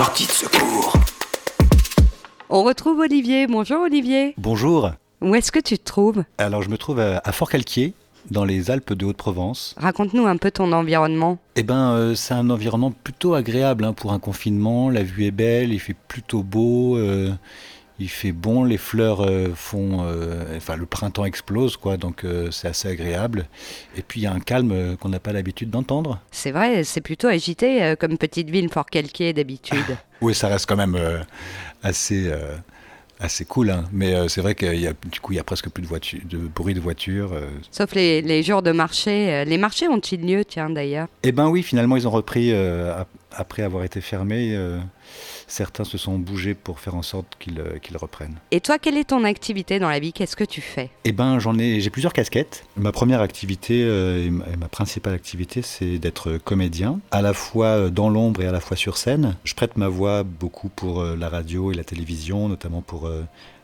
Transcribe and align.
Sortie 0.00 0.26
de 0.26 0.32
secours. 0.32 0.94
On 2.48 2.62
retrouve 2.62 3.00
Olivier. 3.00 3.46
Bonjour 3.46 3.82
Olivier. 3.82 4.32
Bonjour. 4.38 4.92
Où 5.20 5.34
est-ce 5.34 5.52
que 5.52 5.58
tu 5.58 5.76
te 5.76 5.84
trouves? 5.84 6.24
Alors 6.38 6.62
je 6.62 6.70
me 6.70 6.78
trouve 6.78 7.00
à, 7.00 7.32
Fort-Calquier, 7.32 7.92
dans 8.30 8.46
les 8.46 8.70
Alpes 8.70 8.94
de 8.94 9.04
Haute-Provence. 9.04 9.74
Raconte-nous 9.76 10.26
un 10.26 10.38
peu 10.38 10.50
ton 10.50 10.72
environnement. 10.72 11.36
Eh 11.54 11.62
ben, 11.62 11.90
euh, 11.92 12.14
c'est 12.14 12.32
un 12.32 12.48
environnement 12.48 12.92
plutôt 12.92 13.34
agréable 13.34 13.84
hein, 13.84 13.92
pour 13.92 14.14
un 14.14 14.18
confinement. 14.18 14.88
La 14.88 15.02
vue 15.02 15.26
est 15.26 15.32
belle, 15.32 15.70
il 15.70 15.80
fait 15.80 15.96
plutôt 16.08 16.42
beau. 16.42 16.96
euh, 16.96 17.34
il 18.00 18.08
fait 18.08 18.32
bon, 18.32 18.64
les 18.64 18.78
fleurs 18.78 19.20
euh, 19.24 19.52
font, 19.54 19.98
euh, 20.02 20.56
enfin 20.56 20.76
le 20.76 20.86
printemps 20.86 21.24
explose 21.24 21.76
quoi, 21.76 21.96
donc 21.96 22.24
euh, 22.24 22.50
c'est 22.50 22.66
assez 22.68 22.88
agréable. 22.88 23.46
Et 23.96 24.02
puis 24.02 24.20
il 24.20 24.22
y 24.24 24.26
a 24.26 24.32
un 24.32 24.40
calme 24.40 24.96
qu'on 24.98 25.10
n'a 25.10 25.20
pas 25.20 25.32
l'habitude 25.32 25.70
d'entendre. 25.70 26.18
C'est 26.30 26.50
vrai, 26.50 26.82
c'est 26.82 27.00
plutôt 27.00 27.28
agité 27.28 27.94
comme 28.00 28.18
petite 28.18 28.50
ville 28.50 28.68
Fort-Calquier 28.68 29.32
d'habitude. 29.32 29.78
Oui, 30.22 30.34
ça 30.34 30.48
reste 30.48 30.66
quand 30.66 30.76
même 30.76 30.98
assez, 31.82 32.30
assez 33.20 33.44
cool, 33.44 33.70
hein. 33.70 33.84
mais 33.92 34.14
euh, 34.14 34.28
c'est 34.28 34.40
vrai 34.40 34.54
qu'il 34.54 34.80
y 34.80 34.86
a 34.86 34.92
du 35.10 35.20
coup 35.20 35.32
il 35.32 35.36
y 35.36 35.38
a 35.38 35.44
presque 35.44 35.68
plus 35.68 35.82
de 35.82 35.88
de 36.24 36.38
bruit 36.38 36.74
de 36.74 36.80
voiture. 36.80 37.32
euh. 37.34 37.48
Sauf 37.70 37.94
les, 37.94 38.22
les 38.22 38.42
jours 38.42 38.62
de 38.62 38.72
marché. 38.72 39.44
Les 39.44 39.58
marchés 39.58 39.88
ont-ils 39.88 40.20
lieu, 40.26 40.44
tiens 40.44 40.70
d'ailleurs? 40.70 41.06
Eh 41.22 41.32
ben 41.32 41.48
oui, 41.48 41.62
finalement 41.62 41.96
ils 41.96 42.08
ont 42.08 42.10
repris 42.10 42.50
euh, 42.52 43.02
après 43.32 43.62
avoir 43.62 43.84
été 43.84 44.00
fermés. 44.00 44.54
euh, 44.54 44.78
certains 45.46 45.84
se 45.84 45.98
sont 45.98 46.18
bougés 46.18 46.54
pour 46.54 46.80
faire 46.80 46.94
en 46.94 47.02
sorte 47.02 47.36
qu'ils 47.38 47.60
euh, 47.60 47.78
qu'ils 47.78 47.96
reprennent. 47.96 48.36
Et 48.50 48.60
toi, 48.60 48.78
quelle 48.78 48.96
est 48.96 49.08
ton 49.08 49.24
activité 49.24 49.78
dans 49.78 49.88
la 49.88 49.98
vie? 49.98 50.12
Qu'est-ce 50.12 50.36
que 50.36 50.44
tu 50.44 50.60
fais? 50.60 50.90
Eh 51.04 51.12
ben 51.12 51.38
j'en 51.38 51.58
ai, 51.58 51.80
j'ai 51.80 51.90
plusieurs 51.90 52.12
casquettes. 52.12 52.64
Ma 52.76 52.92
première 52.92 53.20
activité 53.20 53.82
euh, 53.84 54.26
et 54.26 54.30
ma, 54.30 54.46
et 54.46 54.56
ma 54.56 54.68
principale 54.68 55.14
activité, 55.14 55.62
c'est 55.62 55.98
d'être 55.98 56.38
comédien, 56.38 57.00
à 57.10 57.22
la 57.22 57.32
fois 57.32 57.90
dans 57.90 58.08
l'ombre 58.08 58.42
et 58.42 58.46
à 58.46 58.52
la 58.52 58.60
fois 58.60 58.76
sur 58.76 58.96
scène. 58.96 59.36
Je 59.44 59.54
prête 59.54 59.76
ma 59.76 59.88
voix 59.88 60.22
beaucoup 60.22 60.68
pour 60.68 61.00
euh, 61.00 61.16
la 61.16 61.28
radio 61.28 61.72
et 61.72 61.74
la 61.74 61.84
télévision, 61.84 62.48
notamment 62.48 62.82
pour 62.82 63.10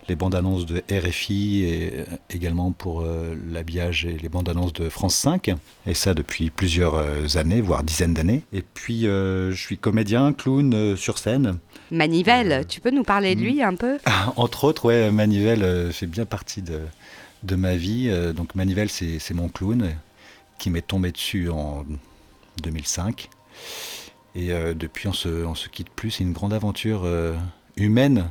les 0.09 0.17
bandes 0.17 0.35
annonces 0.35 0.67
de 0.67 0.83
RFI 0.91 1.65
et 1.65 1.93
euh, 1.95 2.05
également 2.31 2.73
pour 2.73 3.01
euh, 3.01 3.35
l'habillage 3.51 4.05
et 4.05 4.17
les 4.17 4.29
bandes 4.29 4.49
annonces 4.49 4.73
de 4.73 4.89
France 4.89 5.15
5. 5.17 5.55
Et 5.87 5.95
ça 5.95 6.15
depuis 6.15 6.51
plusieurs 6.51 6.95
euh, 6.95 7.27
années, 7.37 7.61
voire 7.61 7.83
dizaines 7.83 8.15
d'années. 8.15 8.43
Et 8.53 8.63
puis 8.63 9.07
euh, 9.07 9.53
je 9.53 9.61
suis 9.61 9.79
comédien, 9.79 10.33
clown 10.33 10.97
sur 10.97 11.19
scène. 11.19 11.59
Manivelle, 11.91 12.67
tu 12.69 12.81
peux 12.81 12.91
nous 12.91 13.05
parler 13.05 13.35
de 13.35 13.41
hmm. 13.41 13.45
lui 13.45 13.63
un 13.63 13.75
peu? 13.75 13.99
Entre 14.37 14.65
autres, 14.65 14.87
ouais, 14.87 15.11
Manivelle 15.11 15.93
fait 15.93 16.07
bien 16.07 16.25
partie 16.25 16.63
de, 16.63 16.81
de 17.43 17.57
ma 17.57 17.77
vie. 17.77 18.11
Donc 18.35 18.55
Manivelle, 18.55 18.91
c'est 18.91 19.19
c'est 19.19 19.35
mon 19.35 19.49
clown 19.49 19.95
qui 20.59 20.71
m'est 20.71 20.87
tombé 20.87 21.13
dessus 21.13 21.51
en 21.51 21.85
2005. 22.63 23.29
Et 24.37 24.53
euh, 24.53 24.75
depuis, 24.75 25.09
on 25.09 25.15
se, 25.15 25.29
on 25.29 25.55
se 25.55 25.69
quitte 25.69 25.89
plus. 25.89 26.11
C'est 26.11 26.25
une 26.25 26.35
grande 26.35 26.53
aventure 26.53 27.03
euh, 27.05 27.35
humaine, 27.77 28.29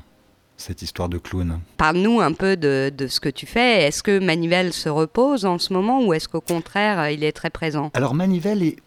cette 0.57 0.81
histoire 0.81 1.09
de 1.09 1.17
clown. 1.17 1.59
Parle-nous 1.77 2.21
un 2.21 2.33
peu 2.33 2.55
de, 2.57 2.91
de 2.95 3.07
ce 3.07 3.19
que 3.19 3.29
tu 3.29 3.45
fais. 3.45 3.83
Est-ce 3.83 4.03
que 4.03 4.19
Manivelle 4.19 4.73
se 4.73 4.89
repose 4.89 5.45
en 5.45 5.59
ce 5.59 5.73
moment 5.73 6.03
ou 6.05 6.13
est-ce 6.13 6.27
qu'au 6.27 6.41
contraire, 6.41 6.99
euh, 6.99 7.11
il 7.11 7.23
est 7.23 7.31
très 7.31 7.49
présent? 7.49 7.91
Alors 7.93 8.13
Manivelle 8.13 8.63
est, 8.63 8.77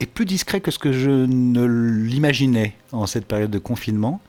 est 0.00 0.06
plus 0.06 0.24
discret 0.24 0.60
que 0.60 0.70
ce 0.70 0.78
que 0.78 0.92
je 0.92 1.10
ne 1.10 1.64
l'imaginais 1.64 2.74
en 2.92 3.06
cette 3.06 3.26
période 3.26 3.50
de 3.50 3.58
confinement. 3.58 4.20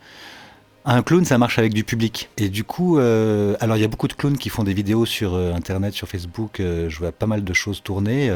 Un 0.86 1.02
clown, 1.02 1.24
ça 1.24 1.38
marche 1.38 1.60
avec 1.60 1.74
du 1.74 1.86
public. 1.86 2.30
Et 2.38 2.50
du 2.50 2.66
coup, 2.66 3.00
euh, 3.00 3.56
alors 3.62 3.78
il 3.78 3.80
y 3.80 3.86
a 3.86 3.88
beaucoup 3.88 4.10
de 4.10 4.14
clowns 4.14 4.38
qui 4.38 4.50
font 4.50 4.66
des 4.66 4.74
vidéos 4.74 5.06
sur 5.06 5.34
euh, 5.34 5.54
Internet, 5.54 5.94
sur 5.94 6.10
Facebook. 6.10 6.60
euh, 6.60 6.90
je 6.90 7.00
vois 7.00 7.14
pas 7.14 7.26
mal 7.26 7.46
de 7.46 7.54
choses 7.54 7.82
tourner. 7.82 8.30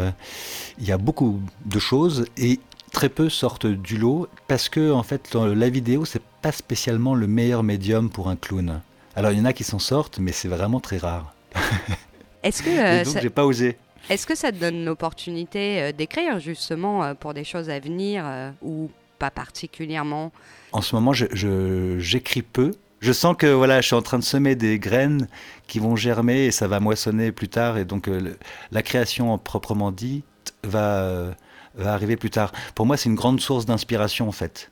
il 0.80 0.86
y 0.88 0.94
a 0.94 0.98
beaucoup 0.98 1.42
de 1.66 1.80
choses 1.80 2.26
et 2.38 2.62
très 2.98 3.10
peu 3.10 3.30
sortent 3.30 3.68
du 3.68 3.98
lot 3.98 4.28
parce 4.48 4.70
que 4.70 4.92
en 4.92 5.04
fait, 5.04 5.36
la 5.36 5.70
vidéo, 5.70 6.04
c'est 6.04 6.22
pas 6.42 6.52
spécialement 6.52 7.14
le 7.14 7.28
meilleur 7.28 7.62
médium 7.62 8.10
pour 8.10 8.28
un 8.28 8.36
clown. 8.36 8.82
Alors 9.16 9.32
il 9.32 9.38
y 9.38 9.42
en 9.42 9.46
a 9.46 9.54
qui 9.54 9.64
s'en 9.64 9.78
sortent, 9.78 10.18
mais 10.18 10.32
c'est 10.32 10.48
vraiment 10.48 10.80
très 10.80 10.98
rare. 10.98 11.34
Est-ce 12.44 12.64
que, 12.64 12.70
Et 12.70 12.80
euh, 12.80 13.04
donc 13.04 13.14
ça, 13.14 13.20
j'ai 13.22 13.30
pas 13.30 13.46
osé. 13.46 13.78
est-ce 14.10 14.26
que 14.26 14.34
ça 14.36 14.52
te 14.52 14.58
donne 14.58 14.84
l'opportunité 14.86 15.82
euh, 15.82 15.92
d'écrire 15.92 16.40
justement 16.40 17.04
euh, 17.04 17.14
pour 17.14 17.34
des 17.36 17.44
choses 17.44 17.70
à 17.70 17.80
venir 17.80 18.26
ou 18.64 18.90
pas 19.20 19.30
particulièrement? 19.32 20.32
En 20.72 20.82
ce 20.82 20.96
moment, 20.96 21.14
je- 21.14 21.26
je- 21.34 21.98
j'écris 22.00 22.42
peu. 22.42 22.74
Je 23.00 23.12
sens 23.12 23.36
que 23.38 23.46
voilà, 23.48 23.80
je 23.82 23.88
suis 23.88 23.96
en 23.96 24.02
train 24.02 24.18
de 24.18 24.24
semer 24.24 24.56
des 24.56 24.80
graines 24.80 25.28
qui 25.68 25.78
vont 25.80 25.96
germer 25.96 26.46
et 26.46 26.52
ça 26.52 26.68
va 26.68 26.80
moissonner 26.80 27.32
plus 27.32 27.48
tard. 27.50 27.78
Et 27.78 27.86
donc, 27.86 28.08
euh, 28.08 28.36
la 28.72 28.82
création 28.82 29.38
proprement 29.38 29.92
dite 29.92 30.26
va, 30.64 31.02
euh, 31.02 31.32
va 31.76 31.94
arriver 31.94 32.16
plus 32.18 32.30
tard. 32.30 32.52
Pour 32.76 32.86
moi, 32.86 32.98
c'est 32.98 33.10
une 33.10 33.16
grande 33.16 33.40
source 33.40 33.66
d'inspiration 33.66 34.28
en 34.28 34.32
fait. 34.32 34.72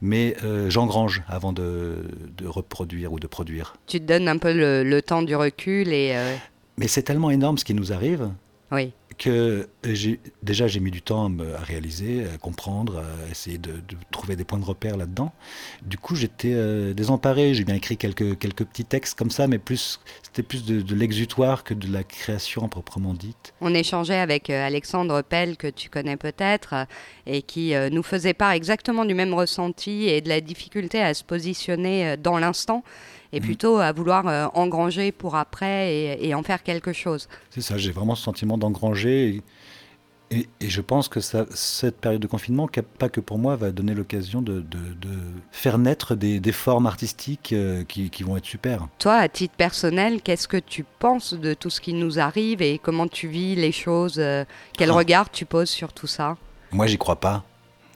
Mais 0.00 0.36
euh, 0.42 0.68
j'engrange 0.68 1.22
avant 1.28 1.52
de, 1.52 2.04
de 2.36 2.46
reproduire 2.46 3.12
ou 3.12 3.20
de 3.20 3.26
produire. 3.26 3.76
Tu 3.86 4.00
te 4.00 4.04
donnes 4.04 4.28
un 4.28 4.38
peu 4.38 4.52
le, 4.52 4.82
le 4.82 5.02
temps 5.02 5.22
du 5.22 5.36
recul 5.36 5.92
et 5.92 6.12
euh, 6.14 6.36
Mais 6.76 6.88
c'est 6.88 7.02
tellement 7.02 7.30
énorme 7.30 7.56
ce 7.58 7.64
qui 7.64 7.74
nous 7.74 7.92
arrive 7.92 8.30
oui. 8.72 8.92
Que 9.20 9.68
déjà 10.42 10.66
j'ai 10.66 10.80
mis 10.80 10.90
du 10.90 11.02
temps 11.02 11.30
à, 11.30 11.62
réaliser, 11.62 12.24
à 12.24 12.38
comprendre, 12.38 13.04
à 13.26 13.30
essayer 13.30 13.58
de, 13.58 13.82
trouver 14.10 14.34
des 14.34 14.44
points 14.44 14.58
de 14.58 14.64
repère 14.64 14.96
là-dedans. 14.96 15.30
Du 15.82 15.98
coup, 15.98 16.16
j'étais 16.16 16.54
euh, 16.54 16.94
désemparé. 16.94 17.52
J'ai 17.52 17.64
bien 17.64 17.74
écrit 17.74 17.98
quelques, 17.98 18.38
quelques 18.38 18.64
petits 18.64 18.86
textes 18.86 19.18
comme 19.18 19.30
ça, 19.30 19.46
mais 19.46 19.58
plus 19.58 20.00
c'était 20.30 20.46
plus 20.46 20.64
de, 20.64 20.94
l'exutoire 20.94 21.64
que 21.64 21.74
de 21.74 21.92
la 21.92 22.04
création 22.04 22.68
proprement 22.68 23.14
dite. 23.14 23.52
On 23.60 23.74
échangeait 23.74 24.18
avec 24.18 24.48
euh, 24.48 24.64
Alexandre 24.64 25.22
Pell, 25.22 25.56
que 25.56 25.66
tu 25.66 25.88
connais 25.88 26.16
peut-être, 26.16 26.72
euh, 26.72 26.84
et 27.26 27.42
qui 27.42 27.74
euh, 27.74 27.90
nous 27.90 28.04
faisait 28.04 28.32
part 28.32 28.52
exactement 28.52 29.04
du 29.04 29.14
même 29.14 29.34
ressenti 29.34 30.08
et 30.08 30.20
de 30.20 30.28
la 30.28 30.40
difficulté 30.40 31.02
à 31.02 31.14
se 31.14 31.24
positionner 31.24 32.16
dans 32.16 32.38
l'instant 32.38 32.84
et 33.32 33.40
Mhm. 33.40 33.46
plutôt 33.46 33.76
à 33.78 33.92
vouloir 33.92 34.26
euh, 34.28 34.46
engranger 34.54 35.12
pour 35.12 35.36
après 35.36 35.94
et, 35.94 36.28
et 36.28 36.34
en 36.34 36.42
faire 36.42 36.62
quelque 36.62 36.92
chose. 36.92 37.28
C'est 37.50 37.60
ça, 37.60 37.76
j'ai 37.78 37.92
vraiment 37.92 38.14
ce 38.14 38.22
sentiment 38.24 38.58
d'engranger. 38.58 39.28
Et, 39.28 39.42
et- 40.32 40.48
et 40.60 40.68
je 40.70 40.80
pense 40.80 41.08
que 41.08 41.18
ça, 41.20 41.44
cette 41.50 41.96
période 42.00 42.20
de 42.22 42.26
confinement, 42.28 42.68
pas 42.98 43.08
que 43.08 43.20
pour 43.20 43.38
moi, 43.38 43.56
va 43.56 43.72
donner 43.72 43.94
l'occasion 43.94 44.42
de, 44.42 44.60
de- 44.60 44.94
de 45.00 45.18
faire 45.50 45.76
naître 45.78 46.14
des, 46.14 46.38
des 46.38 46.52
formes 46.52 46.86
artistiques 46.86 47.52
euh, 47.52 47.82
qui, 47.84 48.10
qui 48.10 48.22
vont 48.22 48.36
être 48.36 48.44
super. 48.46 48.86
Toi, 49.00 49.14
à 49.16 49.28
titre 49.28 49.54
personnel, 49.56 50.22
qu'est-ce 50.22 50.46
que 50.46 50.56
tu 50.56 50.84
penses 51.00 51.34
de 51.34 51.52
tout 51.54 51.68
ce 51.70 51.80
qui 51.80 51.94
nous 51.94 52.20
arrive 52.20 52.62
et 52.62 52.78
comment 52.78 53.08
tu 53.08 53.26
vis 53.26 53.56
les 53.56 53.72
choses 53.72 54.18
euh, 54.20 54.44
Quel 54.78 54.90
Ah. 54.90 54.94
regard 54.94 55.30
tu 55.30 55.46
poses 55.46 55.70
sur 55.70 55.92
tout 55.92 56.06
ça? 56.06 56.36
Moi, 56.70 56.86
j'y 56.86 56.96
crois 56.98 57.16
pas. 57.18 57.44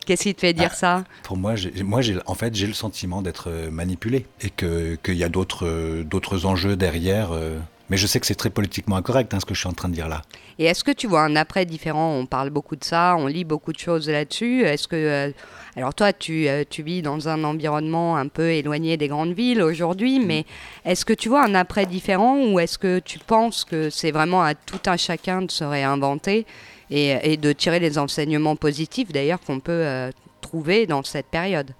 Qu'est-ce 0.06 0.22
qui 0.24 0.34
te 0.34 0.40
fait 0.40 0.52
dire 0.52 0.70
Ah. 0.72 0.76
ça? 0.76 1.04
Pour 1.22 1.36
moi, 1.36 1.56
j'ai, 1.56 1.82
moi, 1.82 2.00
en 2.26 2.34
fait, 2.34 2.54
j'ai 2.54 2.66
le 2.66 2.72
sentiment 2.74 3.22
d'être 3.22 3.48
euh, 3.48 3.70
manipulé 3.70 4.26
et 4.40 4.50
que 4.50 4.96
qu'il 5.02 5.16
y 5.16 5.24
a 5.24 5.28
d'autres, 5.28 5.66
euh, 5.66 6.04
enjeux 6.44 6.76
derrière. 6.76 7.32
euh. 7.32 7.58
Mais 7.90 7.98
je 7.98 8.06
sais 8.06 8.18
que 8.18 8.24
c'est 8.26 8.34
très 8.34 8.48
politiquement 8.48 8.96
incorrect, 8.96 9.34
hein, 9.34 9.40
ce 9.40 9.44
que 9.44 9.52
je 9.52 9.60
suis 9.60 9.68
en 9.68 9.74
train 9.74 9.90
de 9.90 9.94
dire 9.94 10.08
là. 10.08 10.22
Et 10.58 10.64
est-ce 10.64 10.82
que 10.82 10.90
tu 10.90 11.06
vois 11.06 11.20
un 11.22 11.36
après 11.36 11.66
différent? 11.66 12.12
On 12.14 12.24
parle 12.24 12.48
beaucoup 12.48 12.76
de 12.76 12.84
ça, 12.84 13.14
on 13.18 13.26
lit 13.26 13.44
beaucoup 13.44 13.74
de 13.74 13.78
choses 13.78 14.08
là-dessus. 14.08 14.62
Est-ce 14.62 14.88
que, 14.88 14.96
euh, 14.96 15.30
alors 15.76 15.92
toi, 15.92 16.14
tu, 16.14 16.48
euh, 16.48 16.64
tu 16.68 16.82
vis 16.82 17.02
dans 17.02 17.28
un 17.28 17.44
environnement 17.44 18.16
un 18.16 18.28
peu 18.28 18.50
éloigné 18.52 18.96
des 18.96 19.08
grandes 19.08 19.34
villes 19.34 19.60
aujourd'hui, 19.60 20.18
mais 20.18 20.46
est-ce 20.86 21.04
que 21.04 21.12
tu 21.12 21.28
vois 21.28 21.44
un 21.44 21.54
après 21.54 21.84
différent 21.84 22.38
ou 22.38 22.58
est-ce 22.58 22.78
que 22.78 23.00
tu 23.00 23.18
penses 23.18 23.64
que 23.66 23.90
c'est 23.90 24.12
vraiment 24.12 24.42
à 24.42 24.54
tout 24.54 24.80
un 24.86 24.96
chacun 24.96 25.42
de 25.42 25.50
se 25.50 25.64
réinventer 25.64 26.46
et, 26.94 27.36
de 27.36 27.52
tirer 27.52 27.80
les 27.80 27.98
enseignements 27.98 28.56
positifs 28.56 29.10
d'ailleurs 29.12 29.40
qu'on 29.40 29.60
peut 29.60 29.72
euh, 29.72 30.10
trouver 30.40 30.86
dans 30.86 31.02
cette 31.02 31.26
période 31.26 31.72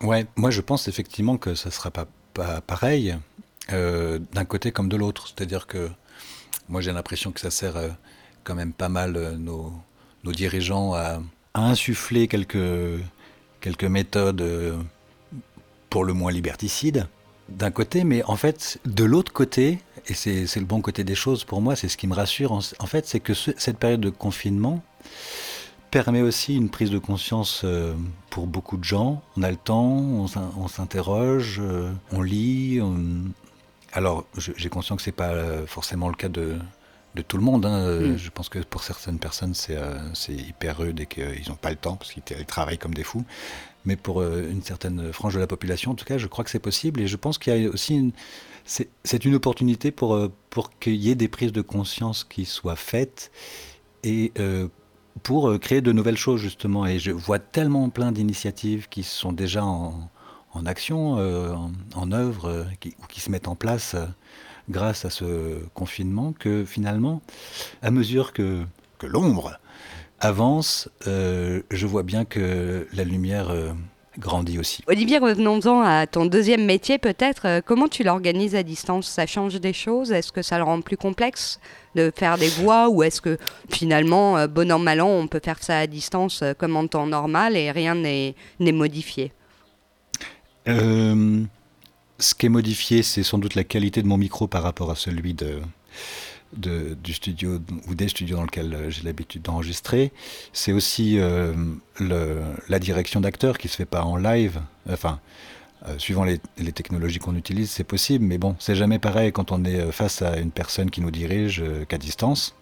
Ouais, 0.00 0.26
moi, 0.36 0.50
je 0.50 0.60
pense 0.60 0.88
effectivement 0.88 1.36
que 1.36 1.54
ça 1.54 1.70
sera 1.70 1.90
pas, 1.90 2.06
pareil 2.66 3.16
euh, 3.72 4.18
d'un 4.32 4.44
côté 4.44 4.72
comme 4.72 4.88
de 4.88 4.96
l'autre. 4.96 5.28
C'est-à-dire 5.28 5.66
que 5.66 5.88
moi, 6.68 6.80
j'ai 6.80 6.92
l'impression 6.92 7.30
que 7.32 7.40
ça 7.40 7.50
sert 7.50 7.76
euh, 7.76 7.88
quand 8.42 8.54
même 8.54 8.72
pas 8.72 8.88
mal 8.88 9.36
nos, 9.38 9.72
dirigeants 10.24 10.94
à, 10.94 11.20
insuffler 11.54 12.26
quelques, 12.26 12.64
méthodes 13.82 14.84
pour 15.88 16.04
le 16.04 16.12
moins 16.12 16.32
liberticides 16.32 17.06
d'un 17.48 17.70
côté, 17.70 18.04
mais 18.04 18.22
en 18.24 18.36
fait, 18.36 18.78
de 18.84 19.04
l'autre 19.04 19.32
côté, 19.32 19.78
et 20.08 20.14
c'est 20.14 20.60
le 20.60 20.66
bon 20.66 20.80
côté 20.80 21.04
des 21.04 21.14
choses 21.14 21.44
pour 21.44 21.60
moi, 21.60 21.76
c'est 21.76 21.88
ce 21.88 21.96
qui 21.96 22.06
me 22.06 22.14
rassure, 22.14 22.52
en, 22.52 22.60
en 22.78 22.86
fait, 22.86 23.06
c'est 23.06 23.20
que 23.20 23.34
ce- 23.34 23.52
cette 23.56 23.78
période 23.78 24.00
de 24.00 24.10
confinement 24.10 24.82
permet 25.90 26.22
aussi 26.22 26.56
une 26.56 26.70
prise 26.70 26.90
de 26.90 26.98
conscience 26.98 27.62
euh, 27.64 27.94
pour 28.30 28.46
beaucoup 28.46 28.76
de 28.76 28.84
gens. 28.84 29.22
On 29.36 29.42
a 29.42 29.50
le 29.50 29.56
temps, 29.56 29.84
on 29.96 30.26
s'in- 30.26 30.50
on 30.58 30.66
s'interroge, 30.68 31.60
euh, 31.62 31.90
on 32.12 32.20
lit. 32.22 32.80
on- 32.82 33.30
Alors, 33.92 34.24
j'ai 34.36 34.68
conscience 34.68 34.96
que 34.98 35.04
c'est 35.04 35.12
pas 35.12 35.30
euh, 35.30 35.66
forcément 35.68 36.08
le 36.08 36.16
cas 36.16 36.28
de, 36.28 36.56
de 37.14 37.22
tout 37.22 37.36
le 37.36 37.44
monde. 37.44 37.64
hein. 37.64 38.00
Mm. 38.00 38.16
Je 38.16 38.30
pense 38.30 38.48
que 38.48 38.58
pour 38.58 38.82
certaines 38.82 39.20
personnes, 39.20 39.54
c'est 39.54 39.76
euh, 39.76 39.96
hyper 40.28 40.78
rude 40.78 40.98
et 40.98 41.06
qu'ils 41.06 41.48
n'ont 41.48 41.54
pas 41.54 41.70
le 41.70 41.76
temps 41.76 41.94
parce 41.94 42.12
qu'ils 42.12 42.24
ils 42.36 42.44
travaillent 42.44 42.78
comme 42.78 42.94
des 42.94 43.04
fous. 43.04 43.24
Mais 43.84 43.96
pour 43.96 44.20
euh, 44.20 44.48
une 44.50 44.62
certaine 44.62 45.12
frange 45.12 45.34
de 45.34 45.40
la 45.40 45.46
population, 45.46 45.92
en 45.92 45.94
tout 45.94 46.04
cas, 46.04 46.18
je 46.18 46.26
crois 46.26 46.44
que 46.44 46.50
c'est 46.50 46.58
possible. 46.58 47.00
Et 47.00 47.06
je 47.06 47.16
pense 47.16 47.38
qu'il 47.38 47.56
y 47.56 47.66
a 47.66 47.68
aussi 47.68 47.94
une, 47.94 48.12
c'est 48.64 49.24
une 49.24 49.34
opportunité 49.34 49.90
pour, 49.90 50.14
euh, 50.14 50.32
pour 50.50 50.78
qu'il 50.78 50.96
y 50.96 51.10
ait 51.10 51.14
des 51.14 51.28
prises 51.28 51.52
de 51.52 51.60
conscience 51.60 52.24
qui 52.24 52.44
soient 52.44 52.76
faites 52.76 53.30
et 54.02 54.32
euh, 54.38 54.68
pour 55.22 55.58
créer 55.60 55.80
de 55.80 55.92
nouvelles 55.92 56.16
choses 56.16 56.40
justement. 56.40 56.86
Et 56.86 56.98
je 56.98 57.10
vois 57.10 57.38
tellement 57.38 57.88
plein 57.90 58.10
d'initiatives 58.10 58.88
qui 58.88 59.02
sont 59.02 59.32
déjà 59.32 59.64
en, 59.64 60.08
action, 60.66 61.14
en, 61.94 62.12
œuvre, 62.12 62.66
qui, 62.80 62.94
ou 63.02 63.06
qui 63.06 63.20
se 63.20 63.30
mettent 63.30 63.48
en 63.48 63.56
place 63.56 63.96
grâce 64.70 65.04
à 65.04 65.10
ce 65.10 65.58
confinement, 65.74 66.32
que 66.32 66.64
finalement, 66.64 67.22
à 67.82 67.90
mesure 67.90 68.32
que, 68.32 68.64
que 68.98 69.06
l'ombre 69.06 69.58
avance, 70.24 70.88
je 71.06 71.86
vois 71.86 72.02
bien 72.02 72.24
que 72.24 72.86
la 72.92 73.04
lumière 73.04 73.52
grandit 74.18 74.58
aussi. 74.58 74.82
Olivier, 74.86 75.18
revenons-en 75.18 75.82
à 75.82 76.06
ton 76.06 76.26
deuxième 76.26 76.64
métier 76.64 76.98
peut-être. 76.98 77.46
Euh, 77.46 77.60
comment 77.64 77.88
tu 77.88 78.02
l'organises 78.04 78.54
à 78.54 78.62
distance? 78.62 79.08
Ça 79.08 79.26
change 79.26 79.60
des 79.60 79.72
choses? 79.72 80.12
Est-ce 80.12 80.32
que 80.32 80.42
ça 80.42 80.58
le 80.58 80.64
rend 80.64 80.80
plus 80.80 80.96
complexe 80.96 81.60
de 81.94 82.12
faire 82.14 82.38
des 82.38 82.48
voix? 82.48 82.88
Ou 82.88 83.02
est-ce 83.02 83.20
que 83.20 83.38
finalement, 83.70 84.36
euh, 84.38 84.46
bon 84.46 84.70
an, 84.70 84.78
mal 84.78 85.00
an, 85.00 85.08
on 85.08 85.26
peut 85.26 85.40
faire 85.42 85.62
ça 85.62 85.78
à 85.78 85.86
distance 85.86 86.42
euh, 86.42 86.54
comme 86.54 86.76
en 86.76 86.86
temps 86.86 87.06
normal 87.06 87.56
et 87.56 87.70
rien 87.70 87.94
n'est 87.94 88.34
modifié? 88.60 89.32
Ce 90.66 92.34
qui 92.34 92.46
est 92.46 92.50
modifié, 92.50 93.02
c'est 93.02 93.22
sans 93.22 93.38
doute 93.38 93.54
la 93.54 93.64
qualité 93.64 94.00
de 94.00 94.06
mon 94.06 94.16
micro 94.16 94.46
par 94.46 94.62
rapport 94.62 94.90
à 94.90 94.94
celui 94.94 95.34
de, 95.34 95.60
du 96.56 97.12
studio 97.12 97.58
ou 97.88 97.94
des 97.94 98.08
studios 98.08 98.36
dans 98.36 98.44
lesquels 98.44 98.74
euh, 98.74 98.90
j'ai 98.90 99.02
l'habitude 99.02 99.42
d'enregistrer. 99.42 100.12
C'est 100.52 100.72
aussi 100.72 101.18
euh, 101.18 101.52
la 102.00 102.78
direction 102.78 103.20
d'acteur 103.20 103.58
qui 103.58 103.68
se 103.68 103.76
fait 103.76 103.84
pas 103.84 104.02
en 104.02 104.16
live. 104.16 104.60
Enfin, 104.90 105.20
euh, 105.88 105.98
suivant 105.98 106.24
les, 106.24 106.38
technologies 106.72 107.18
qu'on 107.18 107.36
utilise, 107.36 107.70
c'est 107.70 107.84
possible, 107.84 108.24
mais 108.24 108.38
bon, 108.38 108.56
c'est 108.58 108.74
jamais 108.74 108.98
pareil 108.98 109.32
quand 109.32 109.52
on 109.52 109.64
est 109.64 109.92
face 109.92 110.22
à 110.22 110.38
une 110.38 110.50
personne 110.50 110.90
qui 110.90 111.00
nous 111.00 111.10
dirige 111.10 111.62
qu'à 111.88 111.98
distance. 111.98 112.54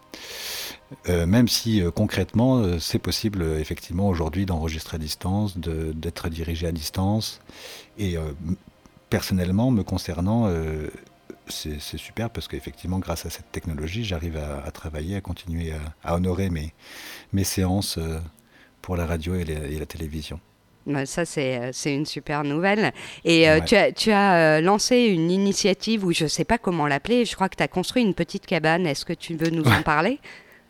même 1.09 1.49
si 1.49 1.83
concrètement, 1.94 2.79
c'est 2.79 2.99
possible 2.99 3.43
effectivement 3.59 4.09
aujourd'hui 4.09 4.44
d'enregistrer 4.44 4.97
à 4.97 4.99
distance, 4.99 5.56
d'être 5.56 6.29
dirigé 6.29 6.67
à 6.67 6.73
distance. 6.73 7.41
Et 7.97 8.17
personnellement, 9.09 9.71
me 9.71 9.83
concernant, 9.85 10.50
c'est 11.52 11.99
super 11.99 12.31
parce 12.31 12.49
qu'effectivement, 12.49 12.99
grâce 12.99 13.26
à 13.26 13.31
cette 13.31 13.50
technologie, 13.52 14.04
j'arrive 14.04 14.37
à, 14.37 14.70
travailler, 14.70 15.16
à 15.16 15.20
continuer 15.20 15.72
à, 16.02 16.14
honorer 16.14 16.50
mes, 16.50 16.72
mes 17.32 17.44
séances 17.44 17.99
euh, 17.99 18.19
pour 18.81 18.96
la 18.96 19.06
radio 19.06 19.34
et, 19.34 19.44
la 19.44 19.87
télévision. 19.87 20.40
Ça, 21.04 21.22
euh, 21.38 21.70
c'est 21.72 21.94
une 21.94 22.06
super 22.06 22.43
nouvelle. 22.43 22.93
Et 23.25 23.49
euh, 23.49 23.60
tu 23.60 23.76
as, 23.76 23.93
tu 23.93 24.10
as 24.10 24.60
lancé 24.60 24.96
une 24.96 25.31
initiative 25.31 26.04
où 26.04 26.12
je 26.12 26.25
ne 26.25 26.28
sais 26.28 26.44
pas 26.44 26.58
comment 26.58 26.87
l'appeler. 26.87 27.25
Je 27.25 27.34
crois 27.37 27.49
que 27.49 27.56
tu 27.56 27.62
as 27.62 27.69
construit 27.69 28.02
une 28.02 28.14
petite 28.14 28.46
cabane. 28.46 28.87
Est-ce 28.87 29.05
que 29.05 29.12
tu 29.12 29.37
veux 29.37 29.50
nous 29.50 29.64
en 29.64 29.82
parler? 29.82 30.19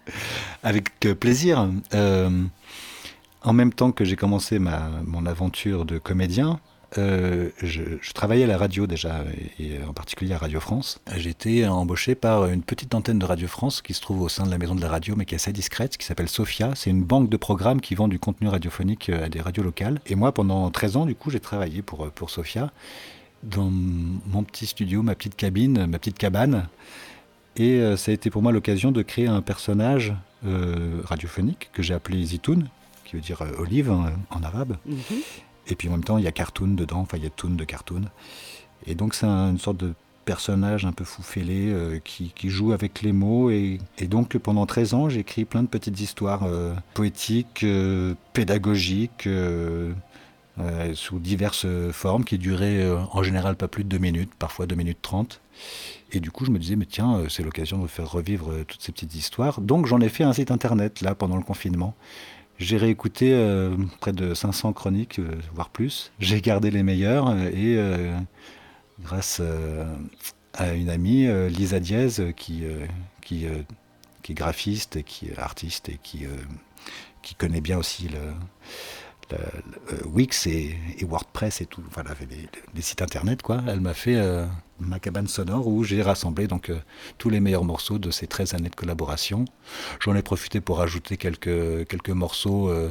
Avec 0.62 0.90
plaisir. 1.18 1.70
en 1.92 3.52
même 3.52 3.72
temps 3.72 3.92
que 3.92 4.04
j'ai 4.04 4.16
commencé 4.16 4.58
ma, 4.58 4.90
mon 5.04 5.24
aventure 5.24 5.84
de 5.86 5.98
comédien, 5.98 6.60
euh, 6.98 7.48
je, 7.62 8.12
travaillais 8.12 8.44
à 8.44 8.46
la 8.46 8.58
radio 8.58 8.86
déjà, 8.86 9.24
et, 9.58 9.82
en 9.86 9.92
particulier 9.92 10.34
à 10.34 10.38
Radio 10.38 10.60
France. 10.60 11.00
Été 11.24 11.66
embauché 11.66 12.14
par 12.14 12.46
une 12.46 12.62
petite 12.62 12.94
antenne 12.94 13.18
de 13.18 13.24
Radio 13.24 13.48
France 13.48 13.82
qui 13.82 13.94
se 13.94 14.00
trouve 14.00 14.22
au 14.22 14.28
sein 14.28 14.44
de 14.44 14.50
la 14.50 14.58
maison 14.58 14.74
de 14.74 14.80
la 14.80 14.88
radio, 14.88 15.14
mais 15.16 15.24
qui 15.24 15.34
est 15.34 15.36
assez 15.36 15.52
discrète, 15.52 15.96
qui 15.96 16.06
s'appelle 16.06 16.28
Sophia. 16.28 16.72
C'est 16.74 16.90
une 16.90 17.02
banque 17.02 17.28
de 17.28 17.36
programmes 17.36 17.80
qui 17.80 17.94
vend 17.94 18.08
du 18.08 18.18
contenu 18.18 18.48
radiophonique 18.48 19.08
à 19.08 19.28
des 19.28 19.40
radios 19.40 19.62
locales. 19.62 20.00
Et 20.06 20.14
moi, 20.14 20.32
pendant 20.32 20.70
13 20.70 20.96
ans, 20.96 21.06
du 21.06 21.14
coup, 21.14 21.30
j'ai 21.30 21.40
travaillé 21.40 21.82
pour, 21.82 22.10
pour 22.10 22.30
Sophia 22.30 22.70
dans 23.42 23.70
mon 23.70 24.44
petit 24.44 24.66
studio, 24.66 25.02
ma 25.02 25.14
petite 25.14 25.36
cabine, 25.36 25.86
ma 25.86 25.98
petite 25.98 26.18
cabane. 26.18 26.68
Et 27.56 27.80
euh, 27.80 27.96
ça 27.96 28.10
a 28.10 28.14
été 28.14 28.30
pour 28.30 28.42
moi 28.42 28.52
l'occasion 28.52 28.92
de 28.92 29.02
créer 29.02 29.26
un 29.26 29.42
personnage 29.42 30.14
euh, 30.46 31.00
radiophonique 31.04 31.70
que 31.72 31.82
j'ai 31.82 31.94
appelé 31.94 32.24
Zitoun, 32.24 32.68
qui 33.04 33.16
veut 33.16 33.22
dire 33.22 33.42
olive 33.58 33.90
en, 33.90 34.42
arabe. 34.42 34.76
Mhm. 34.86 34.96
Et 35.68 35.74
puis 35.74 35.88
en 35.88 35.92
même 35.92 36.04
temps, 36.04 36.18
il 36.18 36.24
y 36.24 36.28
a 36.28 36.32
cartoon 36.32 36.68
dedans, 36.68 37.00
enfin 37.00 37.16
il 37.16 37.24
y 37.24 37.26
a 37.26 37.30
toon 37.30 37.50
de 37.50 37.64
cartoon. 37.64 38.02
Et 38.86 38.94
donc 38.94 39.14
c'est 39.14 39.26
une 39.26 39.58
sorte 39.58 39.76
de 39.76 39.94
personnage 40.24 40.84
un 40.84 40.92
peu 40.92 41.04
fou 41.04 41.22
fêlé 41.22 41.68
euh, 41.68 41.98
qui, 42.02 42.32
joue 42.44 42.72
avec 42.72 43.02
les 43.02 43.12
mots. 43.12 43.50
Et, 43.50 43.78
donc 44.02 44.36
pendant 44.38 44.66
13 44.66 44.94
ans, 44.94 45.08
j'ai 45.08 45.20
écrit 45.20 45.44
plein 45.44 45.62
de 45.62 45.68
petites 45.68 46.00
histoires 46.00 46.44
euh, 46.44 46.74
poétiques, 46.94 47.64
euh, 47.64 48.14
pédagogiques, 48.32 49.28
sous 50.94 51.18
diverses 51.18 51.66
formes, 51.92 52.24
qui 52.24 52.38
duraient 52.38 52.86
en 53.12 53.22
général 53.22 53.56
pas 53.56 53.68
plus 53.68 53.84
de 53.84 53.88
2 53.88 53.98
minutes, 53.98 54.30
parfois 54.38 54.66
2 54.66 54.74
minutes 54.74 54.98
30. 55.02 55.40
Et 56.12 56.20
du 56.20 56.30
coup, 56.30 56.44
je 56.44 56.50
me 56.50 56.58
disais, 56.58 56.76
mais 56.76 56.86
tiens, 56.86 57.22
c'est 57.28 57.42
l'occasion 57.42 57.78
de 57.78 57.86
faire 57.86 58.10
revivre 58.10 58.52
toutes 58.66 58.82
ces 58.82 58.92
petites 58.92 59.14
histoires. 59.14 59.60
Donc 59.60 59.86
j'en 59.86 60.00
ai 60.00 60.08
fait 60.08 60.24
un 60.24 60.32
site 60.32 60.50
internet, 60.50 61.00
là, 61.00 61.14
pendant 61.14 61.36
le 61.36 61.42
confinement. 61.42 61.94
J'ai 62.58 62.76
réécouté 62.76 63.32
euh, 63.32 63.76
près 64.00 64.12
de 64.12 64.34
500 64.34 64.72
chroniques, 64.72 65.18
euh, 65.18 65.34
voire 65.54 65.70
plus. 65.70 66.12
J'ai 66.18 66.40
gardé 66.40 66.70
les 66.70 66.82
meilleures 66.82 67.28
euh, 67.28 67.50
et 67.50 68.22
grâce 69.00 69.42
à 70.54 70.74
une 70.74 70.90
amie, 70.90 71.26
Lisa 71.48 71.80
Diez, 71.80 72.32
qui, 72.36 72.64
qui, 73.20 73.46
qui, 74.22 74.32
est 74.32 74.34
graphiste 74.34 74.96
et 74.96 75.02
qui 75.02 75.28
est 75.28 75.38
artiste 75.38 75.88
et 75.88 75.98
qui, 76.02 76.24
qui 77.22 77.34
connaît 77.34 77.60
bien 77.60 77.78
aussi 77.78 78.08
le, 78.08 78.20
Wix 80.04 80.46
et, 80.46 80.76
WordPress 81.02 81.60
et 81.60 81.66
tout, 81.66 81.82
voilà, 81.92 82.10
les, 82.74 82.82
sites 82.82 83.02
internet, 83.02 83.42
quoi. 83.42 83.62
Elle 83.66 83.80
m'a 83.80 83.94
fait 83.94 84.16
ma 84.86 84.98
cabane 84.98 85.26
sonore 85.26 85.66
où 85.66 85.84
j'ai 85.84 86.02
rassemblé 86.02 86.46
donc 86.46 86.70
euh, 86.70 86.78
tous 87.18 87.30
les 87.30 87.40
meilleurs 87.40 87.64
morceaux 87.64 87.98
de 87.98 88.10
ces 88.10 88.26
13 88.26 88.54
années 88.54 88.68
de 88.68 88.74
collaboration. 88.74 89.44
J'en 90.00 90.14
ai 90.14 90.22
profité 90.22 90.60
pour 90.60 90.80
ajouter 90.80 91.16
quelques, 91.16 91.86
quelques 91.88 92.10
morceaux 92.10 92.68
euh, 92.68 92.90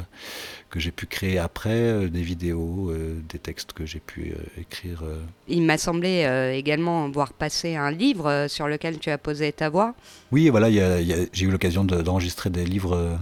que 0.70 0.80
j'ai 0.80 0.92
pu 0.92 1.06
créer 1.06 1.38
après, 1.38 1.70
euh, 1.70 2.10
des 2.10 2.22
vidéos, 2.22 2.94
des 3.30 3.40
textes 3.40 3.74
que 3.74 3.86
j'ai 3.86 4.00
pu 4.00 4.34
écrire. 4.58 5.04
Il 5.48 5.64
m'a 5.64 5.78
semblé 5.78 6.52
également 6.54 7.10
voir 7.10 7.34
passer 7.34 7.76
un 7.76 7.92
livre 7.92 8.48
sur 8.48 8.68
lequel 8.68 9.00
tu 9.00 9.10
as 9.10 9.18
posé 9.18 9.52
ta 9.52 9.70
voix. 9.70 9.94
Oui, 10.32 10.50
voilà, 10.50 10.72
j'ai 10.72 11.46
eu 11.46 11.52
l'occasion 11.52 11.84
d'enregistrer 11.84 12.50
des 12.50 12.66
livres 12.66 13.18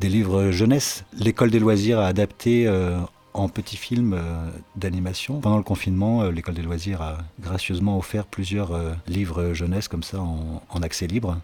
des 0.00 0.08
livres 0.08 0.50
jeunesse. 0.50 1.04
L'école 1.18 1.50
des 1.50 1.58
loisirs 1.58 1.98
a 1.98 2.06
adapté 2.06 2.66
en 3.34 3.48
petits 3.48 3.76
films 3.76 4.14
euh, 4.14 4.50
d'animation. 4.76 5.40
Pendant 5.40 5.56
le 5.56 5.62
confinement, 5.62 6.22
euh, 6.22 6.30
l'école 6.30 6.54
des 6.54 6.62
loisirs 6.62 7.02
a 7.02 7.18
gracieusement 7.40 7.98
offert 7.98 8.26
plusieurs 8.26 8.72
euh, 8.72 8.92
livres 9.06 9.52
jeunesse 9.52 9.88
comme 9.88 10.02
ça 10.02 10.18
en, 10.20 10.82
accès 10.82 11.06
libre. 11.06 11.38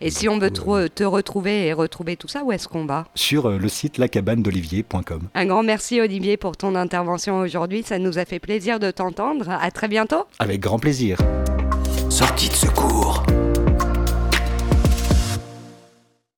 Et 0.00 0.10
si 0.10 0.28
on 0.28 0.38
veut 0.38 0.50
te, 0.50 1.04
retrouver 1.04 1.66
et 1.66 1.72
retrouver 1.72 2.16
tout 2.16 2.28
ça, 2.28 2.44
où 2.44 2.52
est-ce 2.52 2.68
qu'on 2.68 2.84
va? 2.84 3.06
Sur 3.14 3.48
le 3.48 3.68
site 3.68 3.96
lacabanedolivier.com. 3.96 5.22
Un 5.34 5.46
grand 5.46 5.62
merci 5.62 6.00
Olivier 6.00 6.36
pour 6.36 6.56
ton 6.56 6.74
intervention 6.74 7.38
aujourd'hui. 7.38 7.82
Ça 7.82 7.98
nous 7.98 8.18
a 8.18 8.24
fait 8.24 8.40
plaisir 8.40 8.78
de 8.78 8.90
t'entendre. 8.90 9.48
À 9.48 9.70
très 9.70 9.88
bientôt. 9.88 10.24
Avec 10.38 10.60
grand 10.60 10.78
plaisir. 10.78 11.18
Sortie 12.10 12.48
de 12.48 12.54
secours. 12.54 13.24